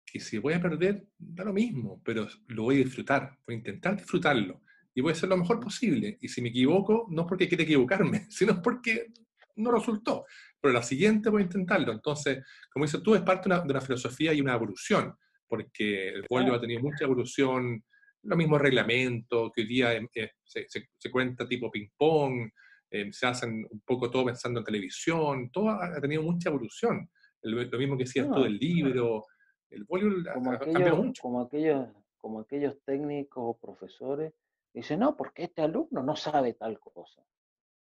[0.06, 3.58] que si voy a perder, da lo mismo, pero lo voy a disfrutar, voy a
[3.60, 4.62] intentar disfrutarlo
[4.93, 6.17] y voy a hacer lo mejor posible.
[6.21, 9.12] Y si me equivoco, no es porque quiera equivocarme, sino porque
[9.56, 10.25] no resultó.
[10.62, 11.91] Pero la siguiente voy a intentarlo.
[11.91, 15.15] Entonces, como dices tú, es parte de una, filosofía y una evolución,
[15.53, 17.83] porque el pueblo ha tenido mucha evolución,
[18.23, 22.49] lo mismo reglamento, que hoy día eh, eh, se, se, cuenta tipo ping-pong,
[22.89, 27.07] eh, se hacen un poco todo pensando en televisión, todo ha, tenido mucha evolución.
[27.43, 29.25] lo mismo que decías todo el libro,
[29.69, 31.21] el voleibol como ha, aquellos, mucho.
[31.21, 31.87] Como aquellos,
[32.17, 34.33] como aquellos técnicos o profesores
[34.73, 37.23] dicen, no, porque este alumno no sabe tal cosa.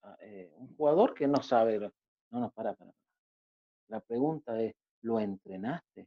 [0.05, 0.17] Ah,
[0.59, 1.91] un jugador que no sabe, no,
[2.31, 2.93] no, para, para.
[3.89, 6.07] La pregunta es, ¿lo entrenaste?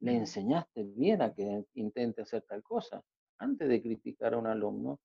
[0.00, 3.02] ¿Le enseñaste bien a que intente hacer tal cosa?
[3.38, 5.00] Antes de criticar a un alumno,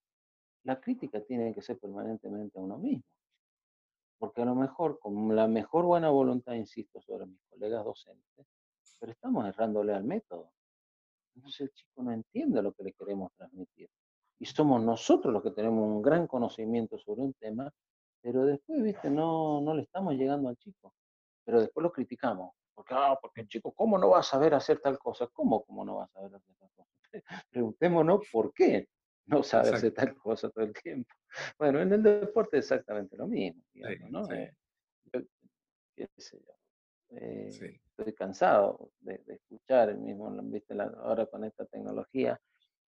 [0.63, 3.03] la crítica tiene que ser permanentemente a uno mismo.
[4.19, 8.45] Porque a lo mejor, con la mejor buena voluntad, insisto, sobre mis colegas docentes,
[8.99, 10.51] pero estamos errándole al método.
[11.35, 13.89] Entonces el chico no entiende lo que le queremos transmitir.
[14.37, 17.71] Y somos nosotros los que tenemos un gran conocimiento sobre un tema,
[18.21, 20.93] pero después, viste, no, no le estamos llegando al chico.
[21.43, 22.53] Pero después lo criticamos.
[22.73, 25.27] Porque, ah, porque chico, ¿cómo no va a saber hacer tal cosa?
[25.27, 26.89] ¿Cómo, cómo no va a saber hacer tal cosa?
[27.51, 28.87] Preguntémonos por qué
[29.25, 31.13] no sabe hacer tal cosa todo el tiempo.
[31.57, 34.35] Bueno, en el deporte es exactamente lo mismo, digamos, ¿no?
[34.35, 34.53] Eh,
[35.95, 36.53] qué sé yo.
[37.17, 40.75] Eh, estoy cansado de, escuchar el mismo, ¿viste?
[40.97, 42.39] ahora con esta tecnología,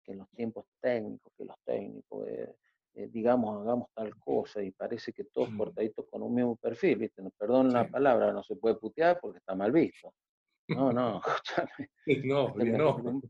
[0.04, 2.56] que los tiempos técnicos, que los técnicos, eh,
[2.94, 7.24] digamos, hagamos tal cosa y parece que todos cortaditos con un mismo perfil, ¿viste?
[7.38, 10.14] Perdón la palabra, no se puede putear porque está mal visto.
[10.68, 11.90] No, no, escúchame.
[12.26, 13.22] No, este, no.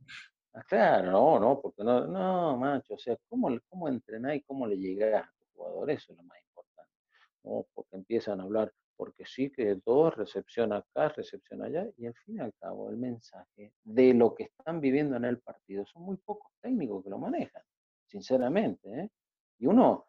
[0.54, 4.68] Ah, claro, no, no, porque no, no, macho, o sea, ¿cómo, cómo entrenás y cómo
[4.68, 5.92] le llegás a tu jugador?
[5.92, 6.92] Eso es lo más importante.
[7.44, 7.66] ¿no?
[7.74, 12.36] Porque empiezan a hablar, porque sí que dos, recepción acá, recepción allá, y al fin
[12.36, 16.18] y al cabo el mensaje de lo que están viviendo en el partido son muy
[16.18, 17.64] pocos técnicos que lo manejan,
[18.08, 18.90] sinceramente.
[18.90, 19.10] ¿eh?
[19.62, 20.08] Y uno,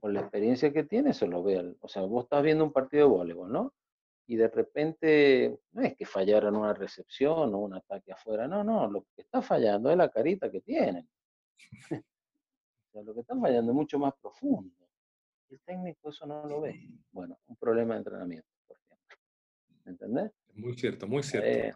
[0.00, 1.76] con la experiencia que tiene, se lo ve.
[1.80, 3.74] O sea, vos estás viendo un partido de voleibol, ¿no?
[4.26, 8.90] y de repente no es que fallaron una recepción o un ataque afuera, no, no,
[8.90, 11.06] lo que está fallando es la carita que tienen.
[11.90, 14.74] o sea, lo que está fallando es mucho más profundo.
[15.50, 16.88] El técnico eso no lo ve.
[17.12, 19.16] Bueno, un problema de entrenamiento, por ejemplo.
[19.84, 20.32] ¿Me entendés?
[20.54, 21.48] Muy cierto, muy cierto.
[21.48, 21.72] Eh.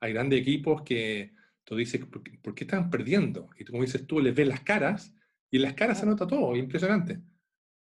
[0.00, 3.48] Hay grandes equipos que tú dices, ¿por qué, están perdiendo?
[3.56, 5.14] Y tú, como dices tú, les ves las caras
[5.50, 7.20] y en las caras se nota todo, impresionante.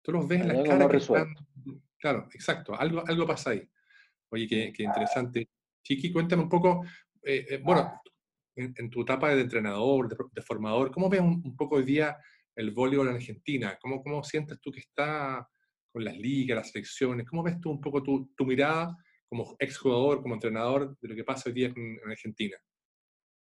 [0.02, 1.12] Tú los ves en las caras.
[1.98, 3.70] Claro, exacto, algo, algo pasa ahí.
[4.30, 5.50] Oye, qué, qué interesante.
[5.84, 6.84] Chiqui, cuéntame un poco,
[7.22, 8.02] eh, eh, bueno,
[8.56, 12.18] en, tu etapa de entrenador, de, formador, ¿cómo ves un, poco hoy día
[12.56, 13.78] el voleibol en Argentina?
[13.82, 15.48] ¿Cómo, ¿Cómo sientes tú que está
[15.92, 17.28] con las ligas, las selecciones?
[17.28, 18.96] ¿Cómo ves tú un poco tu, tu mirada
[19.28, 22.58] como exjugador, como entrenador, de lo que pasa hoy día en, Argentina?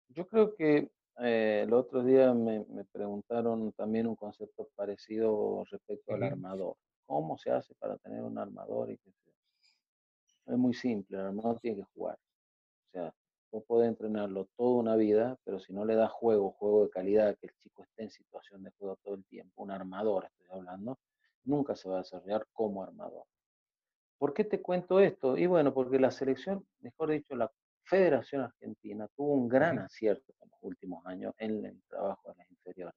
[0.08, 0.90] Yo creo que
[1.22, 6.76] eh, el otro día me, me, preguntaron también un concepto parecido respecto al armador.
[7.06, 8.90] ¿Cómo se hace para tener un armador?
[8.90, 9.10] Y que
[10.46, 12.16] Es muy simple, el armador tiene que jugar.
[12.16, 13.14] O sea,
[13.52, 17.36] vos podés entrenarlo toda una vida, pero si no le das juego, juego de calidad,
[17.38, 20.98] que el chico esté en situación de juego todo el tiempo, un armador estoy hablando,
[21.44, 23.24] nunca se va a desarrollar como armador.
[24.18, 25.36] ¿Por qué te cuento esto?
[25.36, 27.50] Y bueno, porque la selección, mejor dicho, la
[27.90, 32.48] Federación Argentina tuvo un gran acierto en los últimos años en el trabajo de las
[32.48, 32.94] inferiores.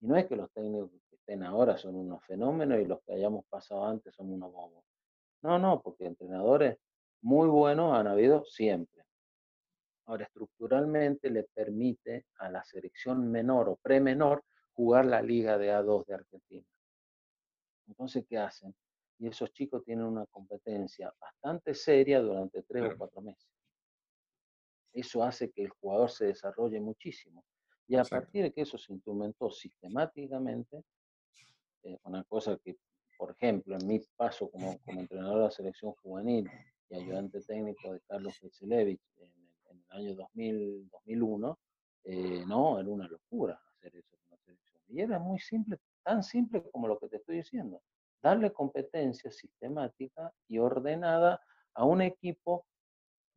[0.00, 3.44] Y no es que los técnicos estén ahora son unos fenómenos y los que hayamos
[3.46, 4.84] pasado antes son unos bobos.
[5.42, 6.76] No, no, porque entrenadores
[7.20, 9.04] muy buenos han habido siempre.
[10.06, 16.04] Ahora, estructuralmente le permite a la selección menor o premenor jugar la liga de A2
[16.04, 16.66] de Argentina.
[17.86, 18.74] Entonces, ¿qué hacen?
[19.20, 23.48] Y esos chicos tienen una competencia bastante seria durante tres o cuatro meses.
[24.92, 27.44] Eso hace que el jugador se desarrolle muchísimo.
[27.88, 30.82] Y a partir de que eso se instrumentó sistemáticamente,
[31.82, 32.76] eh, una cosa que,
[33.18, 36.48] por ejemplo, en mi paso como, como entrenador de la selección juvenil
[36.88, 39.32] y ayudante técnico de Carlos Pecelevich en,
[39.70, 41.58] en, el año 2000, 2001,
[42.04, 44.82] eh, no, era una locura hacer eso con la selección.
[44.88, 47.82] Y era muy simple, tan simple como lo que te estoy diciendo.
[48.22, 51.40] Darle competencia sistemática y ordenada
[51.74, 52.66] a un equipo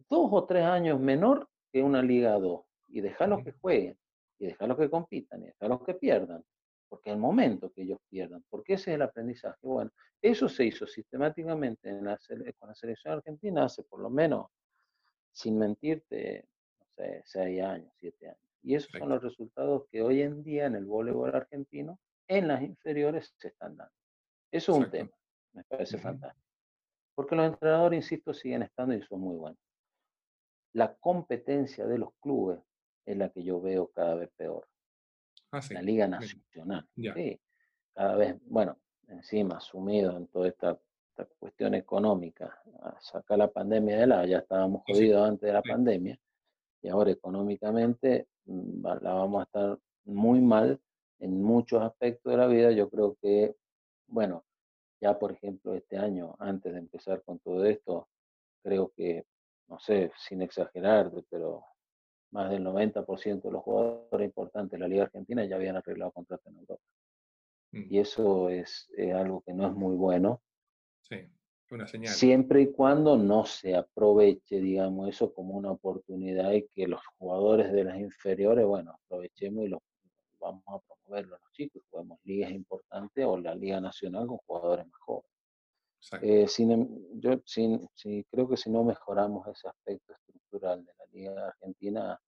[0.10, 3.98] dos o tres años menor que una Liga 2 y dejarlos que jueguen
[4.40, 6.44] y dejarlos que compitan y dejarlos que pierdan,
[6.88, 9.58] porque es el momento que ellos pierdan, porque ese es el aprendizaje.
[9.62, 9.92] Bueno,
[10.22, 12.20] eso se hizo sistemáticamente en la,
[12.58, 14.48] con la selección argentina hace por lo menos,
[15.32, 16.48] sin mentirte,
[16.80, 18.40] no sé, seis años, siete años.
[18.64, 22.64] Y esos son los resultados que hoy en día en el voleibol argentino, en las
[22.64, 23.94] inferiores, se están dando.
[24.52, 25.12] Eso es un tema,
[25.54, 26.48] me parece fantástico.
[27.14, 29.60] Porque los entrenadores, insisto, siguen estando y son muy buenos.
[30.76, 32.60] La competencia de los clubes
[33.06, 34.68] es la que yo veo cada vez peor.
[35.52, 36.86] Ah, la Liga Nacional.
[36.94, 37.40] Sí,
[37.94, 40.78] cada vez, bueno, encima sumido en toda esta,
[41.40, 42.62] cuestión económica,
[43.00, 46.20] sacar la pandemia de lado, ya estábamos jodidos antes de la pandemia,
[46.82, 50.78] y ahora económicamente mm, la vamos a estar muy mal
[51.20, 52.72] en muchos aspectos de la vida.
[52.72, 53.56] Yo creo que,
[54.08, 54.44] bueno,
[55.00, 58.10] ya por ejemplo este año, antes de empezar con todo esto,
[58.62, 59.26] creo que,
[59.68, 61.66] no sé, sin exagerar, pero
[62.32, 66.50] más del 90% de los jugadores importantes de la Liga Argentina ya habían arreglado contrato
[66.50, 66.84] en Europa.
[67.72, 67.84] Mm.
[67.90, 70.42] Y eso es, algo que no es muy bueno.
[71.02, 71.18] Sí,
[71.72, 72.14] una señal.
[72.14, 77.72] Siempre y cuando no se aproveche, digamos, eso como una oportunidad y que los jugadores
[77.72, 79.82] de las inferiores, bueno, aprovechemos y los
[80.40, 84.86] vamos a promoverlo a los chicos, juguemos ligas importantes o la Liga Nacional con jugadores
[84.86, 85.35] más jóvenes.
[86.22, 86.88] Eh, sin, em,
[87.20, 87.88] yo sin,
[88.32, 92.20] creo que si no mejoramos ese aspecto estructural de la Liga Argentina,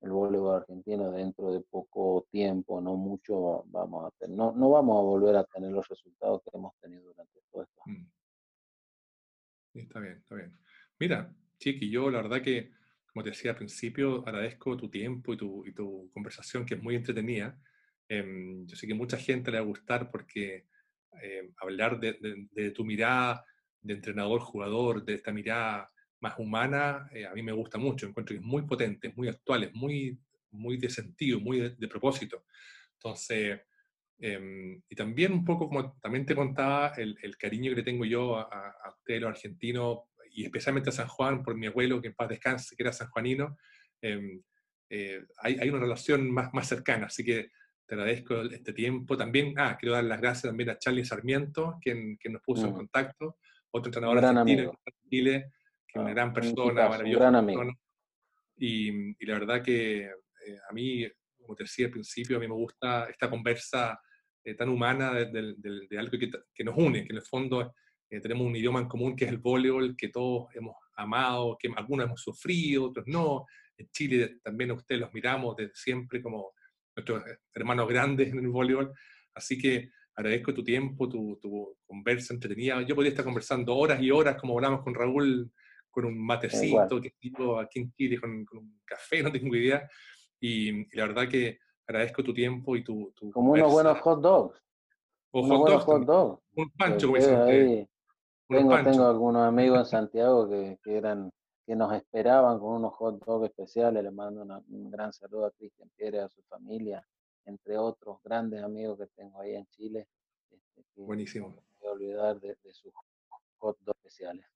[0.00, 4.98] el voleibol argentino dentro de poco tiempo, no mucho, vamos a tener, no, no vamos
[4.98, 7.82] a volver a tener los resultados que hemos tenido durante todo esto.
[7.86, 8.06] Mm.
[9.74, 10.56] Está bien, está bien.
[10.98, 12.72] Mira, Chiqui, yo la verdad que,
[13.12, 16.82] como te decía al principio, agradezco tu tiempo y tu, y tu conversación, que es
[16.82, 17.58] muy entretenida.
[18.08, 20.66] Em, yo sé que mucha gente le va a gustar porque
[21.22, 22.16] eh, hablar de,
[22.50, 23.44] de, tu mirada
[23.80, 25.88] de entrenador-jugador, de esta mirada
[26.20, 29.64] más humana, eh, a mí me gusta mucho, encuentro que es muy potente, muy actual,
[29.64, 30.18] es muy,
[30.50, 32.44] muy de sentido, muy de, propósito.
[32.94, 33.60] Entonces,
[34.18, 38.04] em, y también un poco como también te contaba, el, el cariño que le tengo
[38.04, 40.00] yo a, a, ustedes los argentinos,
[40.30, 43.56] y especialmente a San Juan, por mi abuelo, que en paz descanse, que era sanjuanino,
[44.88, 47.50] eh, hay, hay, una relación más, más cercana, así que
[47.86, 49.16] te agradezco este tiempo.
[49.16, 52.72] También, ah, quiero dar las gracias también a Charlie Sarmiento, quien, quien nos puso en
[52.72, 52.76] mm.
[52.76, 53.38] contacto,
[53.70, 55.52] otro entrenador argentino de Chile,
[55.86, 57.72] que es una ah, gran persona, maravillosa persona.
[58.56, 61.06] Y, y, la verdad que eh, a mí,
[61.38, 64.00] como te decía al principio, a mí me gusta esta conversa
[64.42, 67.74] eh, tan humana de, de, algo que, que, nos une, que en el fondo
[68.08, 71.68] eh, tenemos un idioma en común que es el voleibol, que todos hemos amado, que
[71.76, 73.44] algunos hemos sufrido, otros no.
[73.76, 76.52] En Chile también a ustedes los miramos desde siempre como
[76.96, 77.22] nuestros
[77.54, 78.92] hermanos grandes en el voleibol.
[79.34, 82.80] Así que agradezco tu tiempo, tu, tu, conversa entretenida.
[82.82, 85.52] Yo podría estar conversando horas y horas, como hablamos con Raúl,
[85.90, 87.14] con un matecito, que
[87.60, 89.88] aquí en Chile, con, con, un café, no tengo idea.
[90.40, 94.60] Y, la verdad que agradezco tu tiempo y tu, tu Como unos buenos hot dogs.
[95.32, 96.42] O hot dogs.
[96.54, 97.88] Un pancho, como dicen
[98.48, 101.30] Tengo, tengo algunos amigos en Santiago que, que eran
[101.66, 104.02] que nos esperaban con unos hot dogs especiales.
[104.02, 107.04] Le mando un gran saludo a Cristian Pierre, a su familia,
[107.44, 110.06] entre otros grandes amigos que tengo ahí en Chile.
[110.48, 111.48] Este, Buenísimo.
[111.48, 112.92] No me voy a olvidar de, sus
[113.58, 114.46] hot dogs especiales.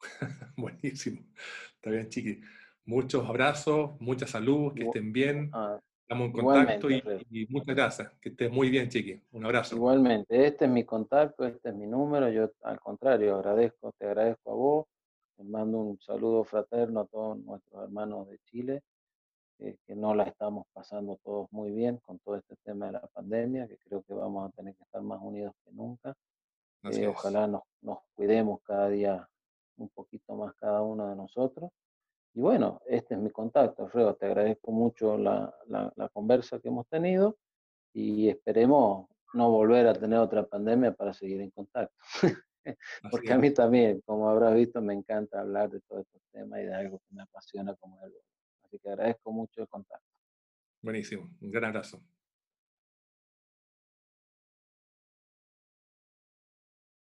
[0.56, 1.20] Buenísimo.
[1.74, 2.40] Está bien, Chiqui.
[2.84, 5.50] Muchos abrazos, mucha salud, que estén bien.
[5.52, 8.12] Ah, Estamos en contacto y, muchas gracias.
[8.20, 9.20] Que estés muy bien, Chiqui.
[9.32, 9.74] Un abrazo.
[9.74, 12.30] Igualmente, este es mi contacto, este es mi número.
[12.30, 14.86] Yo, al contrario, agradezco, te agradezco a vos
[15.42, 18.82] les mando un saludo fraterno a todos nuestros hermanos de Chile,
[19.58, 23.66] que no la estamos pasando todos muy bien con todo este tema de la pandemia,
[23.66, 26.14] que creo que vamos a tener que estar más unidos que nunca.
[26.84, 29.28] Eh, ojalá nos, nos cuidemos cada día
[29.78, 31.70] un poquito más cada uno de nosotros.
[32.34, 34.14] Y bueno, este es mi contacto, Alfredo.
[34.14, 37.36] Te agradezco mucho la, la, la, conversa que hemos tenido
[37.92, 41.94] y esperemos no volver a tener otra pandemia para seguir en contacto.
[43.10, 46.64] Porque a mí también, como habrás visto, me encanta hablar de todos estos temas y
[46.64, 48.12] de algo que me apasiona como el
[48.64, 50.06] Así que agradezco mucho el contacto.
[50.80, 52.02] Buenísimo, un gran abrazo.